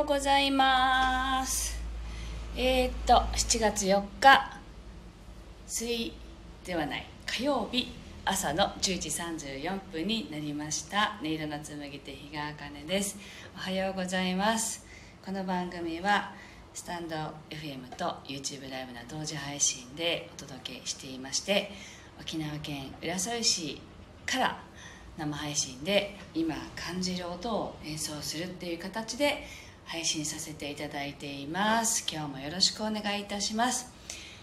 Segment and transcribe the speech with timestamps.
[0.00, 1.78] ようございます。
[2.56, 4.58] えー、っと、7月4日、
[5.66, 6.12] 水
[6.64, 7.92] ではない、火曜日、
[8.24, 11.18] 朝の10時34分になりました。
[11.20, 13.18] 音色の紡ぎ手、日川茜です。
[13.54, 14.86] おはようございます。
[15.22, 16.32] この番組は、
[16.72, 17.16] スタンド
[17.50, 21.70] FM と YouTube ライブの同時配信でお届けしていまして、
[22.18, 23.82] 沖縄県浦添市
[24.24, 24.62] から
[25.18, 29.44] 生配信で今感じる音を演奏するっていう形で
[29.90, 32.06] 配信させていただいています。
[32.08, 33.92] 今日もよろしくお願いいたします。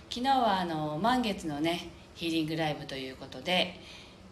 [0.09, 3.79] 昨日はあの満月のねヒーリングライブということで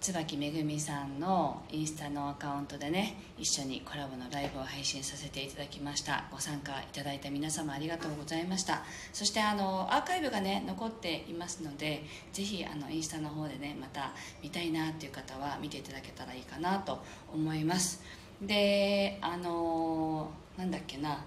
[0.01, 6.25] 椿めぐみさんのインスタのアカウントでね一緒にコラボのライブを配信させていただきました。
[6.31, 8.83] ご参加いただいた皆様ありがとうございました。
[9.13, 14.11] そしてあのアーカイブがね残っていますのでぜひあのインスタの方でねまた
[14.43, 17.01] 見たいなっていう方は見ていただけたらいいかなと
[17.33, 18.03] 思います。
[18.41, 21.23] であのなんだっけな。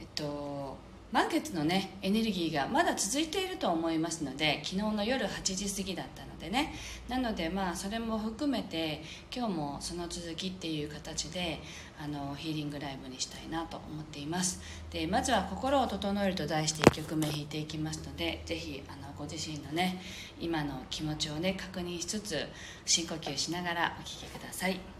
[0.00, 0.78] えっと
[1.12, 6.72] 満月のねエネルギーがまだ続いていると思いますので昨日の夜8時過ぎだったのでね。
[7.08, 9.02] なのでまあそれも含めて
[9.34, 11.60] 今日もその続きっていう形で
[12.02, 14.60] あのヒーリングライブにしたいなと思っています。
[14.90, 20.00] でまずは「心を整える」と題して1曲目弾いていきますのでぜひあのご自身のね
[20.40, 22.48] 今の気持ちをね確認しつつ
[22.86, 24.99] 深呼吸しながらお聴きください。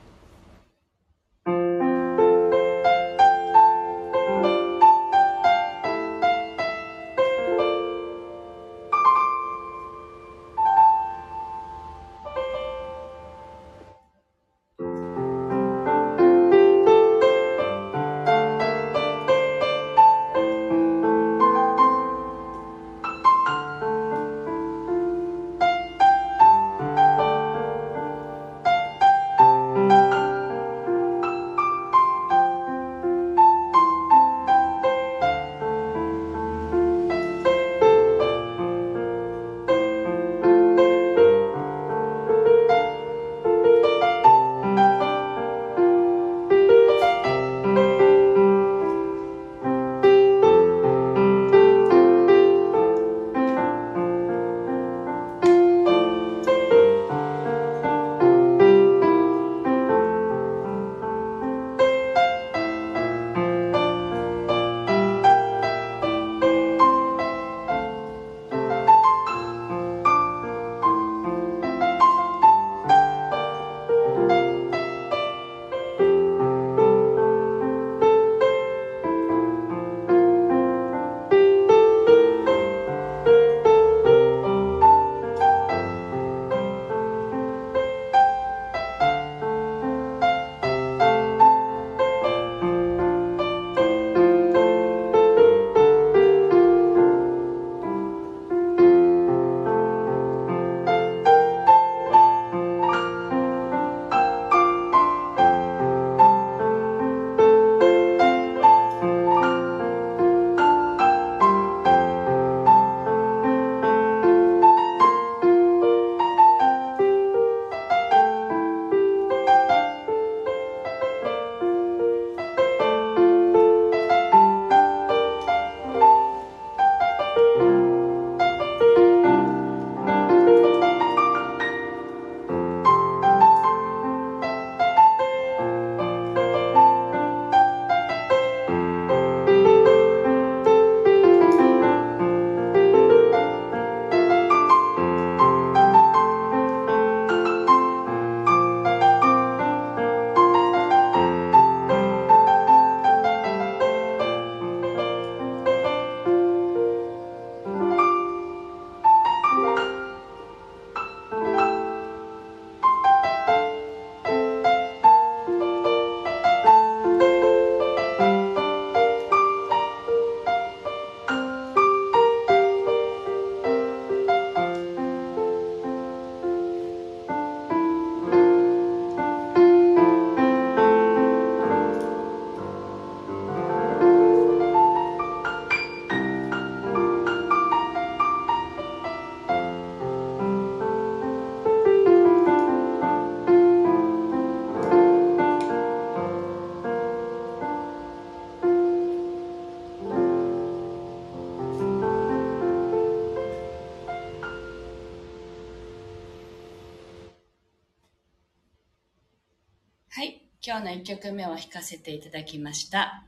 [210.70, 213.24] 今日の1曲目を弾かせていただきました。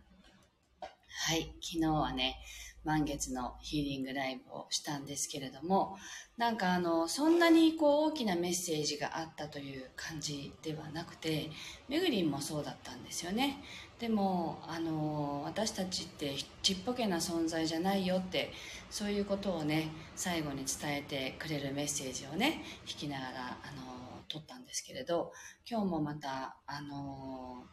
[0.81, 2.39] はい、昨日はね、
[2.85, 5.97] 満月のヒーリングライブをしたんですけれども、
[6.37, 11.51] なんかあの、そんなにこう大きなメッセージがあったという感じではなくて、
[11.89, 13.59] めぐりんもそうだったんですよね。
[13.99, 18.53] でも、あの、私たちってちっぽけな存在じゃないよって、
[18.89, 24.02] そういうことをね、最後に伝えてくれるメッセージをね、弾きながら、あの、
[24.33, 25.33] 撮ったんですけれど
[25.69, 27.65] 今日もまたあの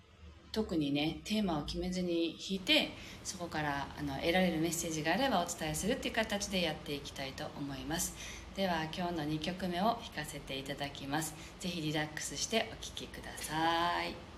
[0.51, 2.89] 特にねテーマを決めずに弾いて
[3.23, 8.15] そこからあの得られるメッセージがあればお伝えするっていう形でやっていきたいと思います。
[8.55, 11.35] では今日の2曲目を弾かせていただきます。
[11.59, 14.28] 是非リラックスしてお聴きください。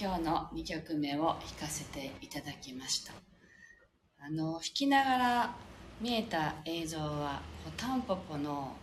[0.00, 3.12] 今日の2曲目を弾かせていただきました。
[4.20, 5.56] あの弾きながら
[6.00, 8.76] 見えた映像はこうタンポポの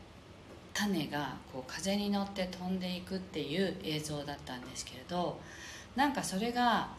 [0.74, 5.40] 種がこう風に乗って飛んでいくっていう映像だったんですけれど
[5.96, 6.90] なんかそれが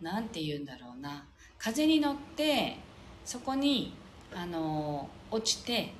[0.00, 1.26] 何て言うんだろうな。
[1.58, 2.78] 風に乗って
[3.26, 3.92] そこに
[4.34, 5.92] あの落ちて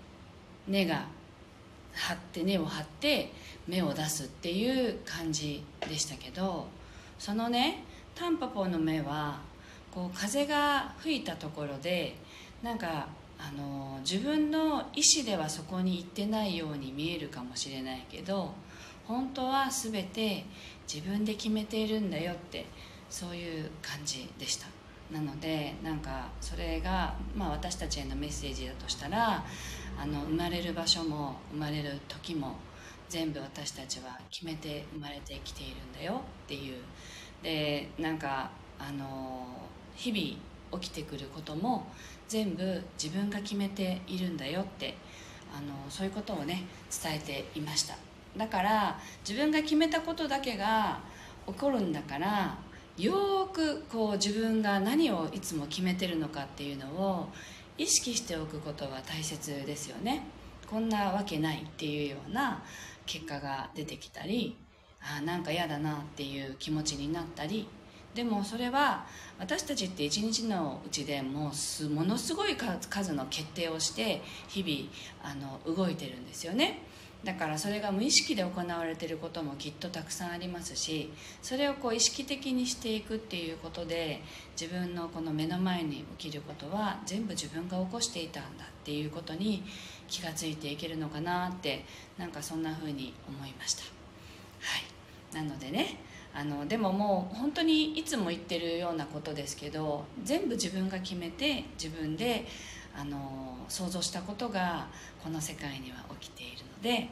[0.66, 1.06] 根が
[1.92, 3.30] 張って根を張って
[3.66, 6.77] 芽を出すっていう感じでしたけど
[7.18, 7.84] そのね
[8.14, 9.40] タンポポの芽は
[9.90, 12.16] こう風が吹いたところで
[12.62, 13.08] なんか
[13.38, 18.52] あの自分の意思ではそこに行ってないように見えるかもしれないけど
[19.06, 20.44] 本当は全て
[20.92, 22.66] 自分で決めているんだよって
[23.08, 24.66] そういう感じでした。
[25.12, 29.42] なのでなんかそれが、まあ、私たちへのメッセージだとしたら
[29.98, 32.56] あの生まれる場所も生まれる時も
[33.08, 36.20] 全部私たちは決めて生まれてきているんだよ。
[36.44, 36.76] っていう。
[37.42, 39.46] でなんかあの
[39.94, 41.86] 日々起きてくることも
[42.26, 44.94] 全部自分が決めているんだよって
[45.56, 46.64] あのそういうことをね
[47.02, 47.96] 伝えていました。
[48.36, 51.00] だから自分が決めたことだけが
[51.46, 52.58] 起こるんだから
[52.96, 57.28] よーくこう自分が何をいつも決めてるのかっていうのを
[57.78, 60.24] 意識しておくことは大切ですよね。
[60.68, 62.62] こんなわけないっていうような
[63.08, 64.56] 結果が出てきたり
[65.00, 67.66] あなんか嫌だなっていう気持ちになったり
[68.14, 69.06] でもそれは
[69.38, 76.82] 私たちって一日のうちでもうものすごい数の決定をして日々あの動いてるんですよね。
[77.24, 81.12] だからそれが無意識で行われていることもきっとたくさんありますし
[81.42, 84.22] それをこう意識的にしていくっていうことで
[84.58, 89.64] 自分のこの目の前に起きることは全部自分が起こしていたんだっていうことに
[90.08, 91.84] 気がついていけるのかなって
[92.16, 93.82] なんかそんな風に思いました。
[93.82, 93.88] は
[94.78, 95.36] い。
[95.36, 96.00] なのでね
[96.34, 102.46] あのでももう本当にいつも言ってるようなことですけど全部自分が決めて自分で
[102.96, 104.88] あの想像したことが
[105.22, 107.10] この世界には起きているので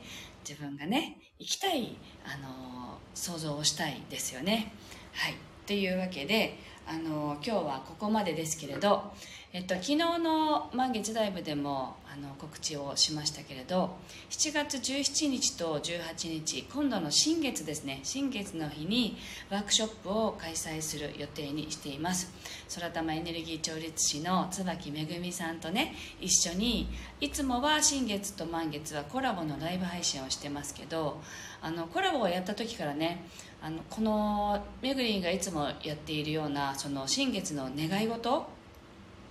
[0.48, 4.72] 自分がね生きたいあの想像をしたいですよね。
[5.12, 5.34] はい。
[5.66, 9.12] というわけであの今日はここまでですけれど、
[9.52, 13.96] えっと、昨日の満月ライブでもあの告知をしましたけれど
[14.30, 17.98] 7月17日と18日今度の新月ですね。
[18.04, 19.16] 新月の日に
[19.50, 22.32] ワークショップを開催する予定にしています。
[22.72, 26.88] 空玉エネルギー調律師の椿めぐみさんとね一緒に
[27.20, 31.20] いつもは新月と満月はコラボのライブ配信をしてますけど
[31.60, 33.24] あのコラボをやった時からね
[33.62, 38.46] あのこのめぐりんがいつもやっているようなその新月の願い事？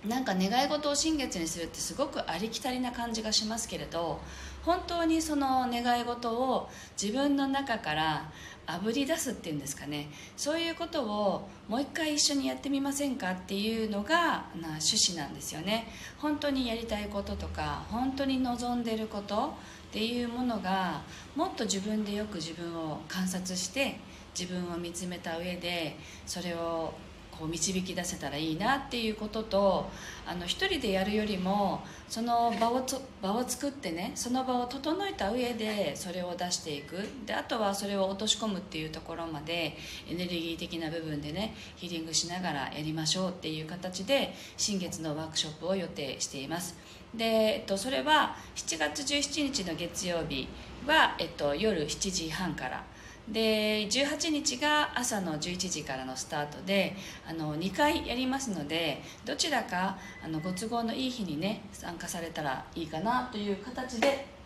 [0.06, 4.20] なんか願い事を新月にするってすごくありきたりな感じがしますけれど
[4.62, 6.68] 本当にその願い事を
[7.00, 8.30] 自分の中から
[8.66, 10.08] あぶり出すっていうんですかね。
[10.36, 15.88] そういうことをもう一回一緒にやってみませんかっていうのがな趣旨なんですよね。
[16.18, 19.54] 本当にやりたいこととか本当に望んでること
[19.88, 21.02] っていうものが
[21.36, 23.98] もっと自分でよく自分を観察して
[24.38, 26.92] 自分を見つめた上でそれを
[27.38, 29.90] こう導き出せたらいいなっていうことと
[30.26, 32.84] あの一人でやるよりもその場を
[33.22, 36.96] 場を作ってねその場を整えた上でそれを出していく。
[37.26, 39.76] であとはそれを落とし込むっていうところまで
[40.08, 46.76] エネルギー的な部分でねヒーリングしながらやりましょうっていう形で新月のワークショップを予定しています。
[47.14, 50.48] で、えっと、それは7月17日の月曜日
[50.86, 52.84] は、えっと、夜7時半から
[53.28, 56.94] で18日が朝の11時からのスタートで
[57.28, 64.36] あの2回やりますのでどちらかあのご都合のいい日にね参加されたらいいかなという形で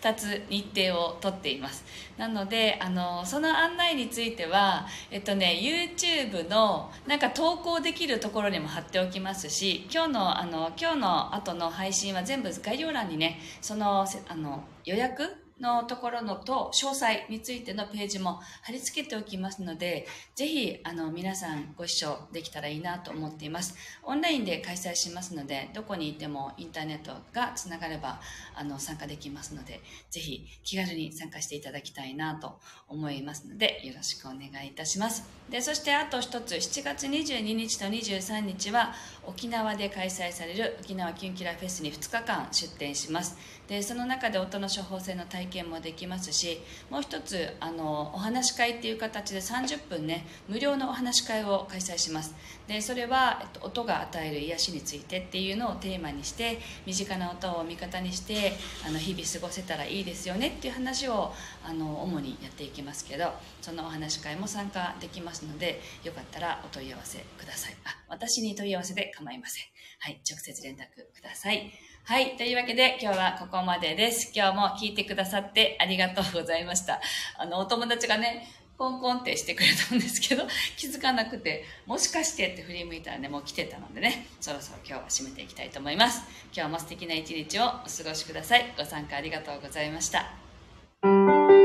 [0.00, 1.84] 2つ日程を取っています。
[2.16, 23.74] なのであのその案内については、えっとね、YouTube のなんか投稿できるところにも貼っておきますし今日のあの今日の後の配信は全部概要欄にねそのあの予約のところのと詳細についてのページも貼り付けておきますので、ぜひあの皆さんご視聴できたらいいなと思っています。
[24.02, 28.20] オンラインで開催しますので、どこにいてもインターネットがつながれば
[28.54, 35.28] あの参加できますので、ぜひ気軽に参加していただきたいなと思いますので、よろしくお願いいたします。
[35.50, 38.94] で、そしてあと一つ、7月22日と23日は
[39.26, 43.36] 沖縄で開催される沖縄キュンキラフェスに2日間出展します。
[43.68, 52.34] でその中で音の処方箋の体験もできますしもう一つあのお話し会っていう形で30分ね無料のお話し会を開催します。
[52.66, 58.52] でそれは、えっと、音が与える癒しについてっていうのをテーマにして身近な音を味方にして
[58.86, 61.32] あの日々過ごせたらいいですよねっていう話を
[61.64, 67.76] あの主にやっていきますけどそのお話し会も参加できますのでよかったらお問い合わせください。
[67.84, 69.64] あ私に問い合わせで構いません。
[69.98, 71.89] はい直接連絡ください。
[72.10, 72.36] はい。
[72.36, 74.32] というわけで、今日はここまでです。
[74.34, 77.00] 今日も聞いてくださってありがとうございました。
[77.38, 80.42] あの、お友達がね、コンコンってしてくれたんですけど、
[80.76, 86.24] 気づかなくて、もしかしてって振り向いたらね、もう来てたのでね、そろそろ今日は締めていきたいと思います。
[86.52, 88.74] 今日も素敵な一日をお過ごしください。
[88.76, 91.59] ご参加ありがとうございました。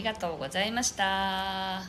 [0.00, 1.78] ありがとうございました。